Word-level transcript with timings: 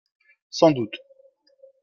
Sans 0.49 0.71
doute. 0.71 0.97